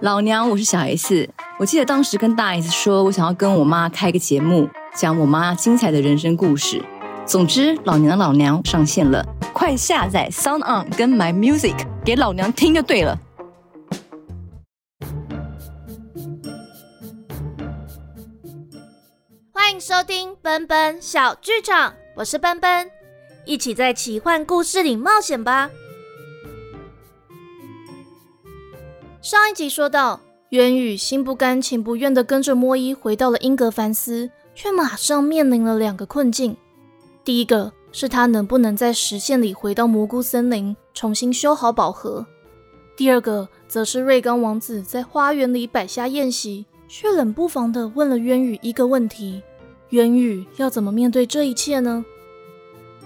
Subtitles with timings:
[0.00, 1.28] 老娘，我是小 S。
[1.58, 6.82] 我记得当时跟大 S 说，我想要跟我妈开个节目，讲我妈精彩的人生故事。
[7.24, 13.16] 总之，老娘的老娘上线了，快下载 Sound On 跟 My Music 给老娘听就对了。
[19.52, 22.90] 欢迎收听奔奔小剧场，我是奔奔，
[23.46, 25.70] 一起在奇幻故事里冒险吧。
[29.24, 30.20] 上一集说到，
[30.50, 36.54] 渊宇心不甘情不愿地跟着莫伊回到了英格凡斯，却马上面临了两个困境。
[37.24, 42.26] 第一个是他能不能在时限里回到蘑菇森林，重新修好宝盒；
[42.98, 49.42] 第二个则是瑞刚王子在花园里摆下宴席，却冷不防地问了渊宇一个问题：
[49.88, 52.04] 渊宇要怎么面对这一切呢？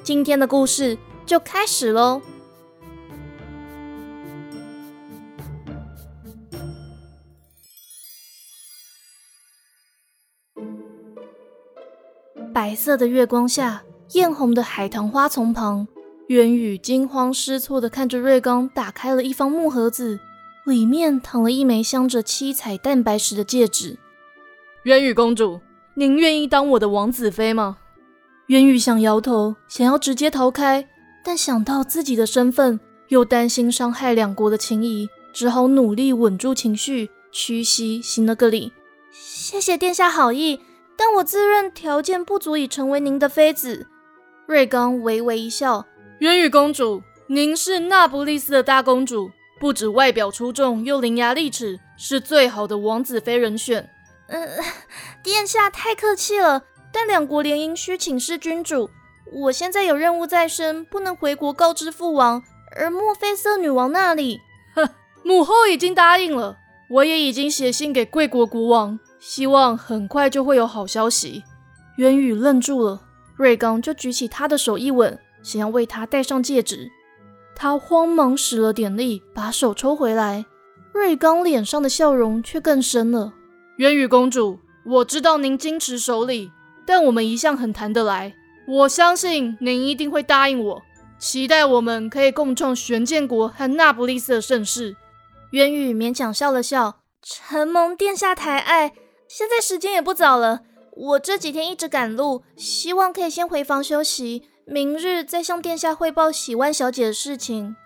[0.02, 2.20] 今天的故事就开始喽。
[12.58, 15.86] 白色的月光下，艳红的海棠花丛旁，
[16.26, 20.18] 渊宇惊慌失措地看着瑞刚打开了一方木盒子，
[20.66, 23.96] 里面躺了一枚镶着七彩蛋白石的戒指。
[24.86, 25.60] 渊宇公主，
[25.94, 27.76] 您愿意当我的王子妃吗？
[28.48, 30.88] 渊宇想摇头，想要直接逃开，
[31.24, 38.72] 但想到自己的身份，又担心伤害两国的情谊，只好努力稳住情绪，屈膝行了个礼
[39.14, 40.58] ：“谢谢殿下好意。”
[40.98, 43.86] 但我自认条件不足以成为您的妃子。
[44.48, 45.86] 瑞刚微微一笑
[46.18, 53.88] ：“渊羽公主，您是那不勒斯的大公主，不止外表出众，又伶牙俐齿，是最好的王子妃人选。
[54.26, 54.48] ”“嗯，
[55.22, 56.64] 殿下太客气了。
[56.90, 58.90] 但两国联姻需请示君主，
[59.30, 62.42] 我现在有任务在身，不能回国告知父王。
[62.76, 64.40] 而墨菲瑟女王那里，
[64.74, 64.88] 哼，
[65.22, 66.58] 母后已经答应了，
[66.90, 71.42] 我也已经写信给贵国国王。”希望很快就会有好消息。
[71.96, 73.02] 渊宇愣住了，
[73.36, 76.90] 瑞刚就举起他的手一吻，想要为他戴上戒指。
[77.54, 80.46] 他慌忙使了点力，把手抽回来。
[80.92, 83.32] 瑞刚脸上的笑容却更深了。
[83.78, 86.50] 渊宇公主，我知道您矜持守礼，
[86.86, 88.34] 但我们一向很谈得来。
[88.66, 90.82] 我相信您一定会答应我，
[91.18, 94.96] 期待我们可以共创玄剑国和那不勒斯的盛世。
[95.52, 98.92] 渊宇勉强笑了笑，承蒙殿下抬爱。
[99.28, 100.62] 现在时间也不早了，
[100.92, 107.76] 我这几天一直赶路，希望可以先回房休息，明日再向殿下汇报喜万小姐的事情。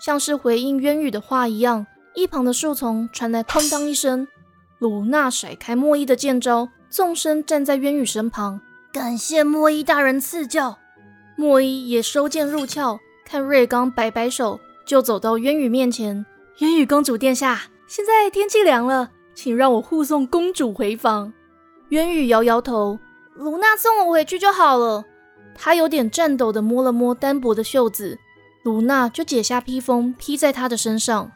[0.00, 4.26] 像是回应渊羽的话一样，一旁的树丛传来哐当一声，
[4.78, 8.60] 鲁娜甩开莫伊的剑招，纵身站在渊羽身旁，
[8.90, 10.78] 感谢莫伊大人赐教。
[11.36, 16.24] 莫伊也收剑入鞘，看瑞刚摆摆手，就走到渊羽面前。
[16.60, 19.10] 渊羽公主殿下，现在天气凉了。
[19.40, 21.32] 请让我护送公主回房。
[21.90, 22.98] 渊羽摇摇头，
[23.36, 25.04] 卢娜送我回去就好了。
[25.54, 28.18] 他有点颤抖的摸了摸单薄的袖子，
[28.64, 31.30] 卢娜就解下披风披在他的身上。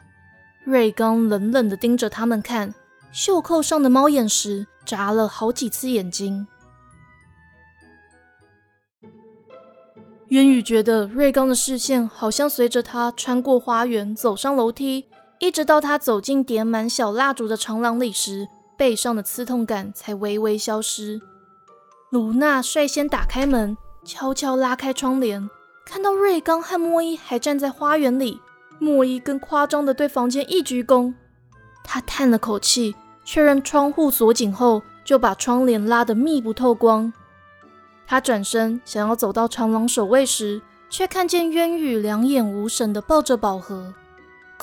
[0.65, 2.75] 瑞刚冷冷的盯着他们看，
[3.13, 6.45] 袖扣上的猫眼石眨了好几次眼睛。
[10.27, 15.05] 渊羽觉得瑞刚的视线好像随着他穿过花园，走上楼梯。
[15.43, 21.19] 一直到他走进点满小蜡烛的长廊里时，背上的刺痛感才微微消失。
[22.11, 25.49] 卢娜率先打开门，悄悄拉开窗帘，
[25.85, 28.39] 看到瑞刚和莫伊还站在花园里。
[28.79, 31.13] 莫伊更夸张的对房间一鞠躬。
[31.83, 37.11] 他叹了口气，确认窗户锁紧后，就把窗帘拉得密不透光。
[38.07, 43.93] 他转身想要走到长廊守卫时，却看见渊羽两眼无神的抱着宝盒。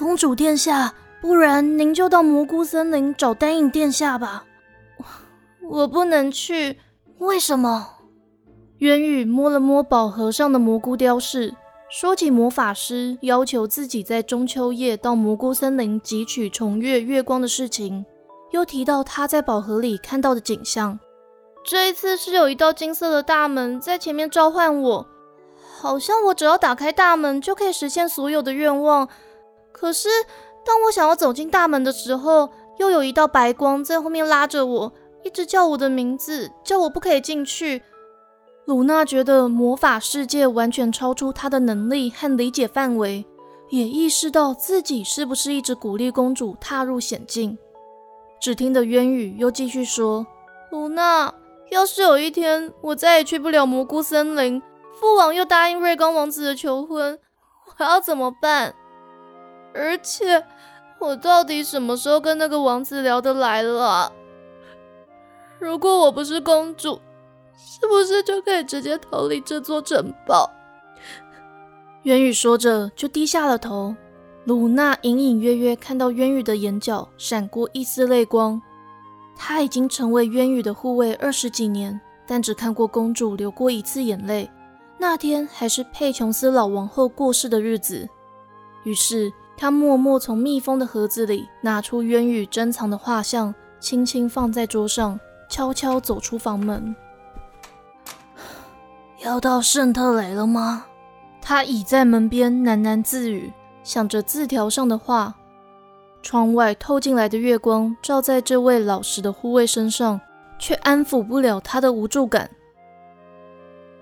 [0.01, 4.47] 公主殿下，不然您就到蘑菇森林找丹影殿下吧。
[5.69, 6.79] 我不能去，
[7.19, 7.87] 为什么？
[8.79, 11.55] 渊羽摸了摸宝盒上的蘑菇雕饰，
[11.91, 18.07] 说起魔法师要求自己在中秋夜到蘑菇森林汲取重月月光的事情，
[18.53, 20.99] 又提到他在宝盒里看到的景象。
[21.63, 25.07] 这一次是有一道金色的大门在前面召唤我，
[25.79, 29.07] 好像我只要打开大门就可以实现所有的愿望。
[29.73, 30.09] 可是，
[30.65, 34.93] 当我想要走进大门的时候，又有一道白光在后面拉着我，
[35.25, 37.83] 一直叫我的名字，叫我不可以进去。
[38.67, 43.25] 鲁娜觉得魔法世界完全超出她的能力和理解范围，
[43.71, 47.59] 也意识到自己是不是一直鼓励公主踏入险境。
[48.41, 50.27] 只听得渊羽又继续说
[50.71, 51.33] ：“鲁娜，
[51.71, 54.63] 要是有一天我再也去不了蘑菇森林，
[55.01, 57.19] 父王又答应瑞光王子的求婚，
[57.79, 58.75] 我要怎么办？”
[59.75, 60.45] 而且
[60.99, 64.13] 我到底什么时候跟那个王子聊得来了？
[65.59, 67.01] 如果我不是公主，
[67.57, 70.51] 是不是就可以直接逃离这座城堡？
[72.05, 73.95] 渊羽说着，就低下了头。
[74.45, 78.61] 鲁娜隐隐约约看到渊羽的眼角闪过一丝泪光。
[79.37, 84.51] 她已经成为渊羽的护卫二十几年，但只看过公主流过一次眼泪，
[84.99, 88.09] 那天还是佩琼斯老王后过世的日子。
[88.85, 89.31] 于是
[89.61, 95.21] 他默默从密封的盒子里拿出渊羽珍藏的画像，轻轻放在桌上，
[95.51, 96.97] 悄悄走出房门。
[99.19, 100.87] 要到圣特雷了吗？
[101.43, 103.53] 他倚在门边喃喃自语，
[103.85, 105.35] 想着字条上的话。
[106.23, 110.19] 窗外透进来的月光照在这位老实的护卫身上，
[110.59, 112.51] 却安抚不了他的无助感。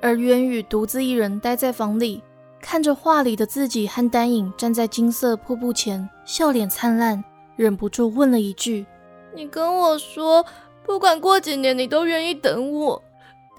[0.00, 2.22] 而渊羽独自一人待在房里，
[2.60, 7.22] 看着画里的自己和丹影站在金色瀑布前，笑脸灿烂，
[7.56, 8.84] 忍不住问了一句
[9.34, 10.44] ：“你跟我说，
[10.84, 13.02] 不管过几年，你都愿意等我，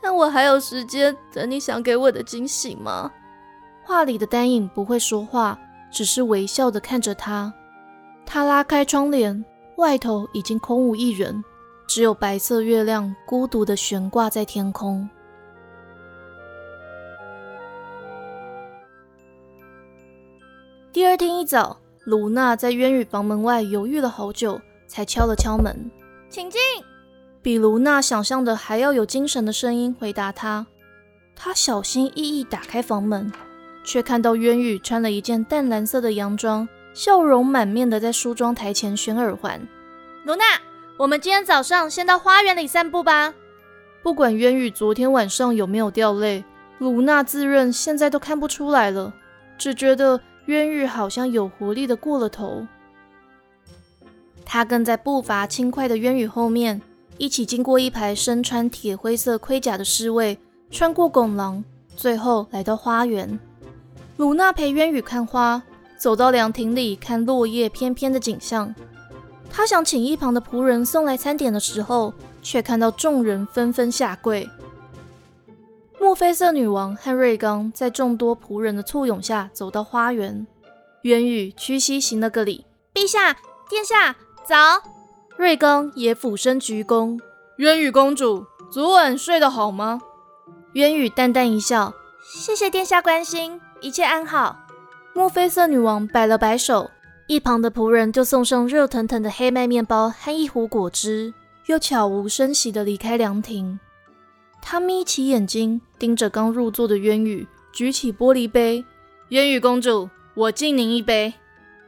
[0.02, 3.12] 但我还有时间等你想给我的惊喜吗？”
[3.84, 5.58] 画里的丹影不会说话，
[5.90, 7.52] 只是微笑的看着他。
[8.26, 9.44] 他拉开窗帘，
[9.78, 11.44] 外头已经空无一人，
[11.88, 15.10] 只有白色月亮孤独的悬挂在天空。
[20.92, 25.92] 第二天一早，卢娜在渊羽房门外犹豫了好久，才敲了敲门
[26.30, 26.60] ：“请进。”
[27.44, 30.66] 比卢娜想象的还要有精神的声音回答她。
[31.36, 33.32] 她小心翼翼打开房门。
[33.82, 39.60] 却看到渊羽穿了一件淡蓝色的洋装，笑容满面的在梳妆台前选耳环。
[40.26, 40.44] 卢娜，
[40.98, 43.34] 我们今天早上先到花园里散步吧。
[44.04, 46.44] 不管渊羽昨天晚上有没有掉泪，
[46.78, 49.12] 卢娜自认现在都看不出来了，
[49.58, 50.20] 只觉得
[50.50, 52.66] 渊羽好像有活力的过了头。
[54.44, 56.82] 他跟在步伐轻快的渊羽后面，
[57.20, 60.40] 一起经过一排身穿铁灰色盔甲的侍卫，
[60.72, 61.64] 穿过拱廊，
[61.96, 63.40] 最后来到花园。
[64.18, 65.62] 鲁娜陪渊羽看花，
[66.00, 68.74] 走到凉亭里看落叶翩翩的景象。
[69.52, 72.12] 她想请一旁的仆人送来餐点的时候，
[72.42, 74.50] 却看到众人纷纷下跪。
[76.00, 80.48] 墨菲色女王和瑞刚在众多仆人的簇拥下走到花园。
[81.04, 82.66] 渊羽屈膝行了个礼
[82.96, 83.34] ：“陛下、
[83.70, 84.16] 殿下，
[84.46, 84.56] 早。”
[85.36, 87.20] 瑞刚也俯身鞠躬
[87.58, 90.02] ：“渊羽公主，昨晚睡得好吗？”
[90.74, 91.94] 渊羽淡淡一笑
[92.34, 94.58] ：“谢谢殿下关心。”一切安好。
[95.14, 96.90] 墨菲色女王摆了摆手，
[97.28, 101.34] 一旁的仆人就送上热腾腾的黑麦面包和一壶果汁，
[101.66, 103.80] 又悄无声息地离开凉亭。
[104.62, 108.86] 他眯起眼睛，盯着刚入座的渊羽，举起玻璃杯
[109.30, 111.34] ：“渊羽公主，我敬您一杯。”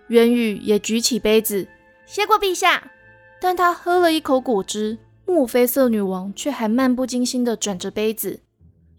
[0.09, 1.67] 渊羽也举起杯子
[2.05, 2.91] ：“谢过陛下。”
[3.39, 8.39] 但他喝了一口果汁，墨菲色女王却还漫不经心地转着杯子。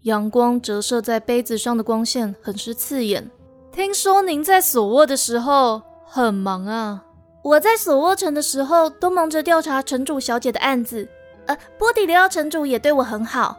[0.01, 3.29] 阳光折射在杯子上的光线很是刺眼。
[3.71, 7.05] 听说您在索沃的时候很忙啊？
[7.43, 11.07] 我在索沃城的时候都忙着调查城主小姐的案子。
[11.45, 13.57] 呃，波迪里奥城主也对我很好。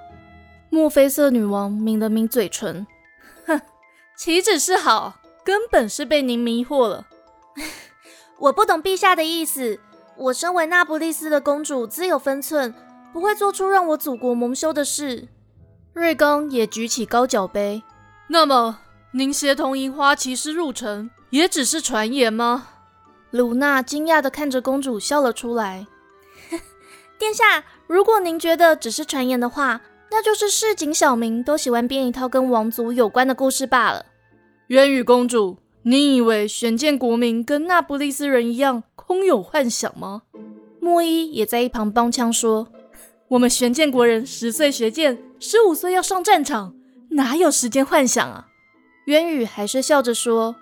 [0.74, 2.84] 墨菲色女王抿了抿嘴唇，
[3.46, 3.60] 哼，
[4.18, 7.06] 岂止是好，根本是被您迷惑了。
[8.40, 9.78] 我不懂陛下的意思。
[10.16, 12.74] 我身为那不勒斯的公主，自有分寸，
[13.12, 15.28] 不会做出让我祖国蒙羞的事。
[15.92, 17.84] 瑞刚也举起高脚杯。
[18.26, 18.80] 那么，
[19.12, 22.66] 您协同樱花骑士入城，也只是传言吗？
[23.30, 25.86] 鲁娜惊讶地看着公主，笑了出来。
[27.16, 29.80] 殿下，如果您觉得只是传言的话，
[30.10, 34.06] 那就是市井小民都喜欢编一套跟王族有关的故事罢了。
[34.68, 40.22] 渊羽公主，你以为选建国民跟那不勒斯人一样空有幻想吗？
[40.80, 42.68] 莫伊也在一旁帮腔说。
[43.28, 46.74] 我们玄剑国人十岁学剑，十五岁要上战场，
[47.10, 48.46] 哪有时间幻想啊？
[49.06, 50.56] 渊羽还是笑着说：“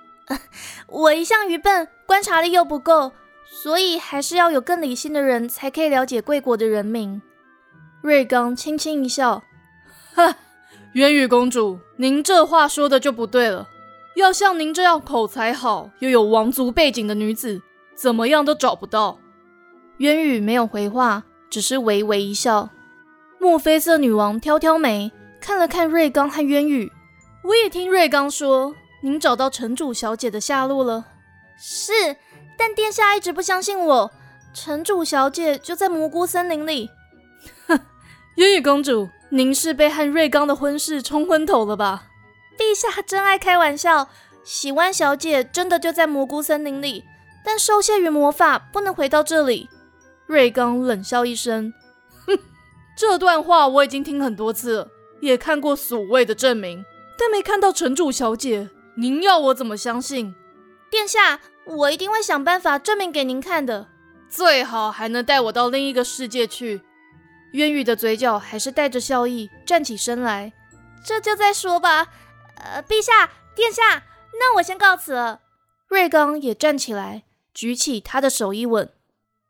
[0.89, 3.13] 我一向愚笨，观察力又不够，
[3.45, 7.21] 所以还是要有更理性的人才可以了解贵国的人民。”
[8.03, 9.43] 瑞刚轻轻一笑
[10.15, 10.37] ：“哈，
[10.93, 13.69] 渊羽公主，您这话说的就不对了。
[14.17, 17.63] 要像您这样口才好又有王族背景的女子，
[17.95, 19.19] 怎么样都找不到。”
[19.99, 21.25] 渊羽没有回话。
[21.49, 22.71] 只是微微一笑，
[23.39, 26.91] 墨菲色女王挑挑眉，看了看瑞刚和渊羽。
[27.45, 31.05] 我也听瑞刚说，您找到城主小姐的下落了。
[31.59, 31.93] 是，
[32.57, 34.11] 但殿下一直不相信我。
[34.55, 36.89] 城主小姐就在蘑菇森林里。
[38.37, 42.05] 哼，渊羽公主，您是被和瑞刚的婚事冲昏头了吧？
[42.59, 44.09] 陛下真爱开玩笑，
[44.45, 47.05] 喜欢小姐真的就在蘑菇森林里。
[47.45, 49.69] 但受限于魔法，不能回到这里。
[50.27, 51.75] 瑞刚冷笑一声
[52.25, 52.39] ：“哼，
[52.97, 54.89] 这段话我已经听很多次了，
[55.21, 56.85] 也看过所谓的证明，
[57.19, 58.71] 但没看到城主小姐。
[58.97, 60.35] 您要我怎么相信？
[60.89, 63.89] 殿下，我一定会想办法证明给您看的。
[64.29, 66.83] 最好还能带我到另一个世界去。”
[67.53, 70.53] 渊羽的嘴角还是带着笑意，站起身来
[71.05, 72.09] ：“这就再说吧。
[72.57, 74.05] 呃，陛下，殿下，
[74.39, 75.41] 那我先告辞了。”
[75.89, 78.91] 瑞刚也站起来，举起他的手一吻：“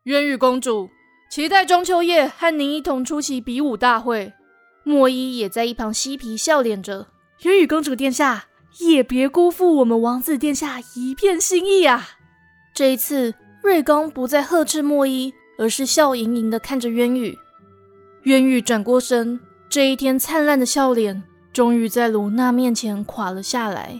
[0.03, 0.89] 渊羽公主，
[1.31, 4.33] 期待中秋夜和您一同出席比武大会。”
[4.83, 7.07] 莫伊也在一旁嬉皮笑脸着
[7.43, 8.47] ：“渊羽公主殿下，
[8.79, 12.09] 也别辜负我们王子殿下一片心意啊！”
[12.75, 17.37] 这一次，瑞刚不再呵斥莫伊，而是笑盈盈地看着渊羽。
[18.23, 19.37] 渊羽转过身，
[19.67, 23.99] 这一天灿烂的笑脸终于在卢娜面前垮了下来。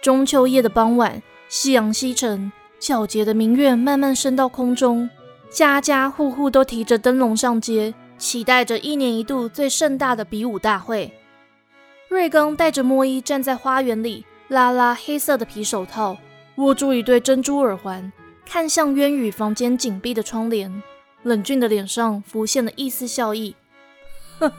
[0.00, 2.50] 中秋夜的傍晚，夕阳西沉，
[2.80, 5.10] 皎洁的明月慢慢升到空中，
[5.50, 11.12] 家家户户都提着灯笼上街，期待着一年一度最盛大的比武大会。
[12.08, 16.16] 瑞刚带着莫伊站在花园里，拉拉黑色的皮手套，
[16.56, 18.10] 握住一对珍珠耳环，
[18.46, 20.82] 看向渊羽房间紧闭的窗帘，
[21.22, 23.54] 冷峻的脸上浮现了一丝笑意。
[24.38, 24.52] 哼，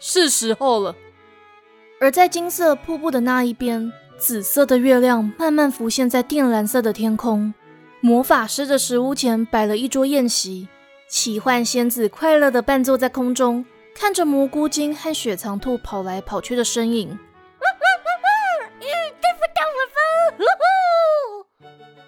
[0.00, 0.94] 是时候了。
[2.00, 3.92] 而在金色瀑布的那一边。
[4.18, 7.52] 紫色的月亮慢慢浮现在靛蓝色的天空，
[8.00, 10.68] 魔法师的石屋前摆了一桌宴席，
[11.06, 17.18] 奇幻仙子快乐地伴奏在空中，看着蘑菇精和雪藏兔跑来跑去的身影。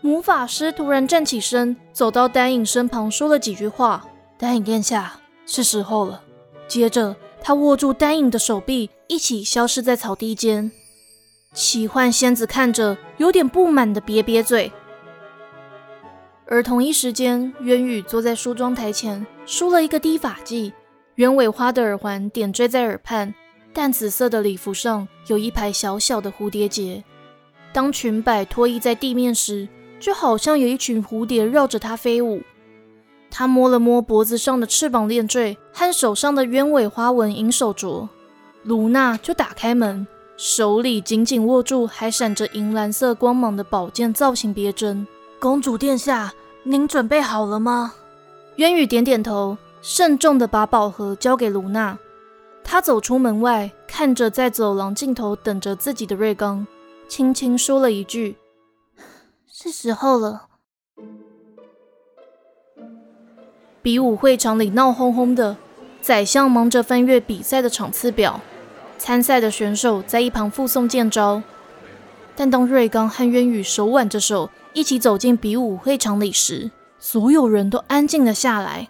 [0.08, 4.06] 魔法师突然站起身，走到丹影身旁，说了几句话
[4.38, 6.22] ：“丹影殿下，是时候了。”
[6.66, 10.72] 接着，他握住丹影的手臂，一起消失在草地间。
[11.52, 14.72] 奇幻仙子看着，有点不满的瘪瘪嘴。
[16.46, 20.72] 而同一时间，渊羽坐在梳妆台前，梳了一个低发髻，
[21.16, 23.34] 鸢尾花的耳环点缀在耳畔，
[23.74, 27.04] 淡紫色的礼服上有一排小小的蝴蝶结。
[27.74, 29.68] 当裙摆拖曳在地面时，
[29.98, 32.42] 就好像有一群蝴蝶绕着它飞舞。
[33.30, 38.08] 他摸了摸脖子上的翅膀链坠和手上的鸢尾花纹银手镯，
[38.62, 40.06] 卢娜就打开门。
[40.36, 45.06] 手里紧紧握住还闪着银蓝色光芒的宝剑造型别针。
[45.40, 47.92] 公主殿下，您准备好了吗？
[48.56, 51.98] 渊羽点点头，慎重地把宝盒交给卢娜。
[52.64, 56.66] 他走出门外，看着在走廊尽头等着自己的瑞刚，
[57.08, 58.36] 轻轻说了一句
[59.60, 60.46] ：“是时候了。”
[63.82, 65.56] 比武会场里闹哄哄的，
[66.00, 68.40] 宰相忙着翻阅比赛的场次表。
[68.98, 71.42] 参赛的选手在一旁附送剑招，
[72.36, 78.88] 但当瑞刚和渊宇手挽着手一起走进比武会场里时，所有人都安静了下来。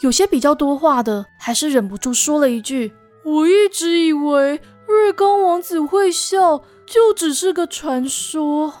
[0.00, 2.92] 有些比较多话的，还是忍不住说了一句
[3.24, 8.74] ：“我一直以为瑞刚王子会笑，就只是个传说。”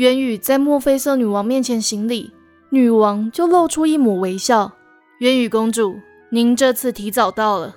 [0.00, 2.32] 渊羽在墨菲色女王面前行礼，
[2.70, 4.72] 女王就露出一抹微笑
[5.20, 7.76] ：“渊羽公主，您这次提早到了。”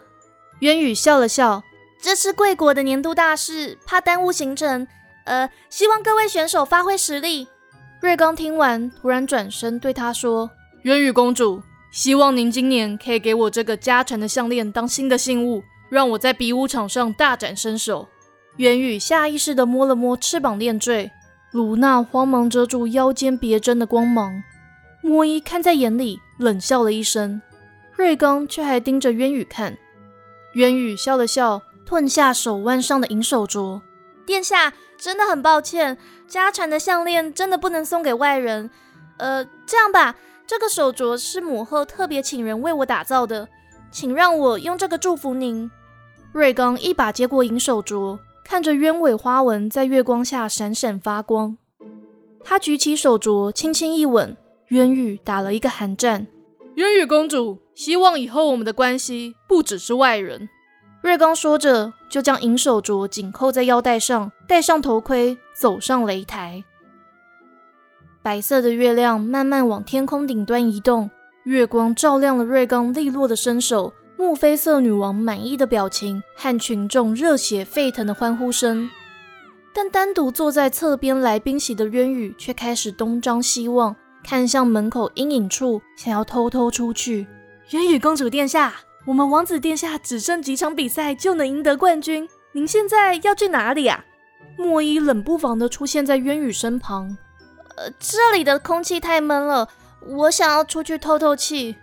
[0.61, 1.63] 渊羽笑了笑，
[2.01, 4.87] 这是贵国的年度大事，怕耽误行程。
[5.25, 7.49] 呃，希望各位选手发挥实力。
[8.01, 10.49] 瑞刚听完，突然转身对他说
[10.83, 11.61] ：“渊羽公主，
[11.91, 18.07] 希望您今年可以给我这个家传的项链当新的信物，让我在比武场上大展身手。”
[18.57, 21.11] 渊羽下意识地摸了摸翅膀链坠，
[21.53, 24.43] 卢娜慌忙遮住腰间别针的光芒。
[25.01, 27.39] 莫伊看在眼里，冷笑了一声。
[27.95, 29.77] 瑞刚却还盯着渊羽看。
[30.55, 33.81] 渊羽笑了笑，吞下手腕上的银手镯。
[34.25, 38.71] 殿下，真的很抱歉，家传的项链真的不能送给外人。
[39.17, 40.15] 呃，这样吧，
[40.47, 43.47] 这个手镯是母后特别请人为我打造的，
[43.91, 45.69] 请让我用这个祝福您。
[46.31, 51.57] 瑞刚一把接过银手镯，看着鸢尾花纹在月光下闪闪发光。
[52.43, 54.35] 他举起手镯，轻轻一吻，
[54.67, 56.27] 渊羽打了一个寒战。
[56.75, 57.59] 渊羽公主。
[57.75, 60.47] 希望以后我们的关系不只是外人。
[61.01, 66.63] 瑞刚说着，就将银手镯紧扣在腰带上，戴上头盔，走上擂台。
[68.21, 71.09] 白色的月亮慢慢往天空顶端移动，
[71.45, 78.89] 月光照亮了瑞刚利落的身手、墨菲色女王满意的表情和群众热血沸腾的欢呼声。
[79.73, 87.25] 但单独坐在侧边来宾席的渊羽却开始东张西望，看向门口阴影处，想要偷偷出去。
[87.71, 94.05] 渊羽公主殿下，我们王子殿下只剩几场比赛就能赢得冠军，您现在要去哪里啊？
[94.55, 97.17] 莫伊冷不防地出现在渊羽身旁。
[97.75, 99.67] 呃，这里的空气太闷了，
[100.05, 101.75] 我想要出去透透气。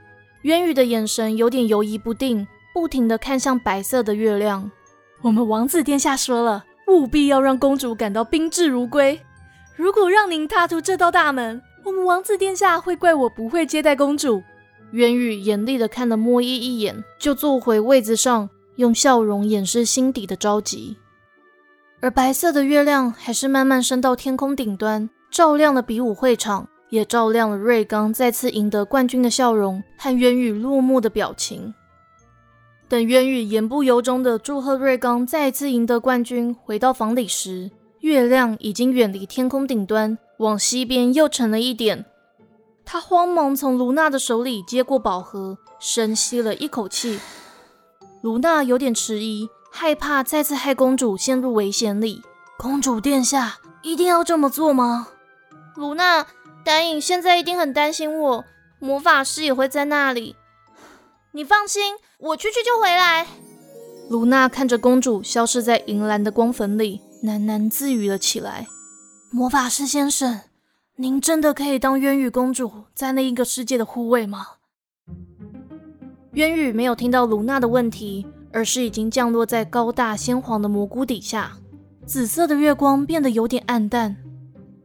[0.42, 4.70] 渊羽的眼神有点游移不定，不停地看向白色的月亮。
[5.22, 9.20] 我们王子殿下说了，务必要让公主感到宾至如归。
[9.76, 14.42] 如果让您踏出这道大门，我们王子殿下会怪我不会接待公主。
[14.92, 20.96] 渊羽严厉地看了莫伊一眼，就坐回位子上，用笑容掩饰心底的着急。
[22.00, 31.72] 而白色的月亮还是慢慢升到天空顶端，照亮了比武会场，也照亮了瑞刚再次赢得冠军的笑容和渊羽落寞的表情。
[32.88, 37.70] 等渊羽言不由衷的祝贺瑞刚再次赢得冠军，回到房里时，
[38.00, 42.04] 月亮已经远离天空顶端，往西边又沉了一点。
[42.84, 47.20] 他慌忙从卢娜的手里接过宝盒，深吸了一口气。
[48.22, 52.20] 卢娜有点迟疑，害怕再次害公主陷入危险里。
[52.58, 55.06] 公主殿下，一定要这么做吗？
[55.76, 56.26] 卢娜，
[56.64, 58.44] 丹影现在一定很担心我，
[58.78, 60.36] 魔法师也会在那里。
[61.32, 61.96] 你放心。
[62.20, 63.26] 我去去就回来。
[64.10, 68.66] 卢娜看着公主消失在银蓝的光粉里，喃喃自语了起来
[69.32, 70.40] ：“魔法师先生，
[70.96, 74.46] 您真的可以当渊羽公主在那一个世界的护卫吗？”
[76.32, 81.56] 渊羽没有听到卢娜的问题，而是已经降落在高大鲜黄的蘑菇底下。
[82.04, 84.14] 紫色的月光变得有点暗淡，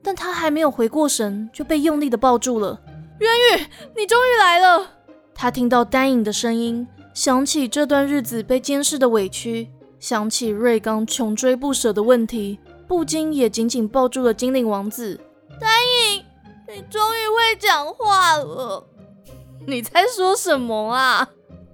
[0.06, 2.80] 但他还没有回过神，就被用力的抱住了。
[3.18, 3.66] 渊宇，
[3.98, 4.88] 你终于来了！
[5.34, 6.88] 他听到丹影的声音。
[7.12, 9.68] 想起这段日子被监视的委屈，
[10.00, 15.20] 想起瑞刚穷追不舍的问题，不禁也紧紧抱住了精灵王子。
[15.60, 15.70] 丹
[16.14, 16.24] 影，
[16.68, 18.86] 你终于会讲话了！
[19.66, 21.28] 你在说什么啊？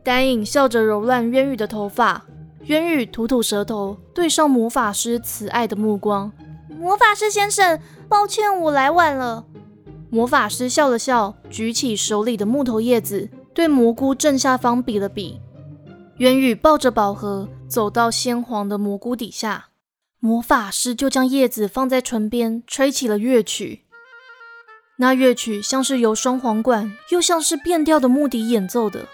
[0.03, 2.23] 丹影笑着揉乱渊宇的头发，
[2.67, 6.31] 渊宇吐吐舌头，对上魔法师慈爱的目光。
[6.69, 7.79] 魔法师先生，
[8.11, 9.45] 抱歉我来晚了。
[10.09, 13.29] 魔法师笑了笑，举起手里的木头叶子。
[13.53, 15.39] 对蘑菇正下方比了比，
[16.17, 19.67] 渊羽抱着宝盒走到鲜黄的蘑菇底下，
[20.19, 23.85] 魔法师就将叶子放在唇边，吹起了乐曲。
[24.97, 29.05] 那乐曲像是由双簧管，又像是变调的木笛演奏的。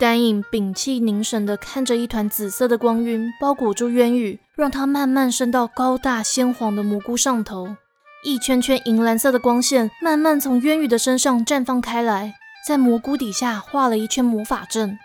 [0.00, 7.76] 丹影屏气凝神地看着一团紫色的光晕包裹住渊羽，让它慢慢升到高大鲜黄的蘑菇上头。
[8.24, 12.34] 一圈圈银蓝色的光线慢慢从渊羽的身上绽放开来。
[12.66, 14.98] 在蘑菇底下画了一圈魔法阵，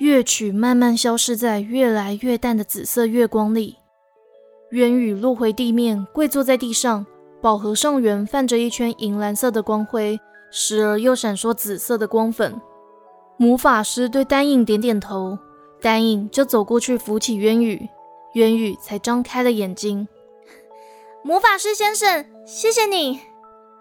[0.00, 3.76] 乐曲慢慢消失在越来越淡的紫色月光里。
[4.72, 7.06] 渊羽落回地面，跪坐在地上，
[7.40, 10.18] 宝盒上缘泛着一圈银蓝色的光辉，
[10.50, 12.60] 时而又闪烁紫色的光粉。
[13.36, 15.38] 魔法师对丹影点点头，
[15.80, 17.88] 丹影就走过去扶起渊羽，
[18.34, 20.08] 渊羽才张开了眼睛。
[21.22, 23.20] 魔法师先生，谢谢你。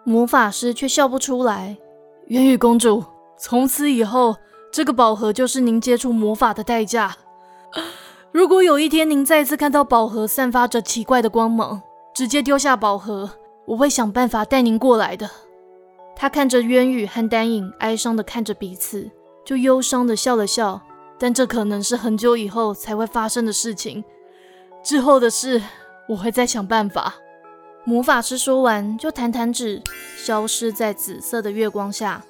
[0.03, 1.77] 魔法师却笑不出来。
[2.27, 3.03] 元羽公主，
[3.37, 4.35] 从此以后，
[4.71, 7.15] 这个宝盒就是您接触魔法的代价。
[8.33, 11.81] 如果有一天您再次看到宝盒散发着奇怪的光芒，
[12.13, 13.29] 直接丢下宝盒，
[13.65, 15.29] 我会想办法带您过来的。
[16.17, 19.09] 他看着渊羽和丹影哀伤的看着彼此，
[19.45, 20.81] 就忧伤的笑了笑。
[21.17, 24.03] 但这可能是很久以后才会发生的事情，
[24.83, 25.61] 之后的事
[26.09, 27.15] 我会再想办法。
[27.89, 29.81] 魔法师说完，就弹弹指，
[30.15, 32.23] 消失在紫色的月光下。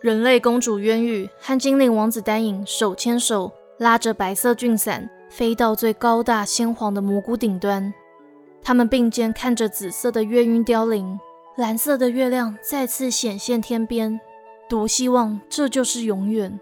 [0.00, 7.92] 人类公主渊羽和精灵王子丹影手牵手，拉着白色菌伞，飞到最高大鲜黄的蘑菇顶端。
[8.62, 11.18] 他们并肩看着紫色的月晕凋零，
[11.56, 14.20] 蓝色的月亮再次显现天边。
[14.68, 16.56] 多希望这就是永远。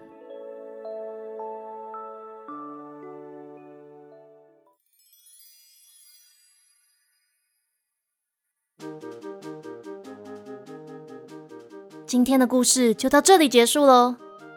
[12.15, 14.15] 今天的故事就到这里结束喽。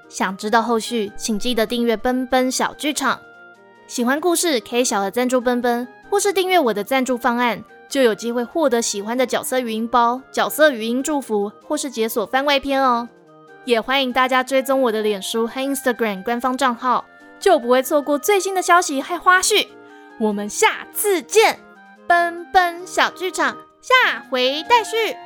[0.10, 3.20] 想知道后续，请记得订阅奔奔小剧场。
[3.88, 13.10] 喜欢故事可以小额赞助奔奔，或是订阅我的赞助方案，就有机会获得喜欢的角色语音包、角色语音祝福，或是解锁番外篇哦。
[13.66, 17.06] 也欢迎大家追踪我的脸书和 Instagram 官方账号，
[17.40, 19.66] 就不会错过最新的消息和花絮。
[20.20, 21.60] 我们下次见，
[22.06, 25.18] 奔奔小剧场下回待续。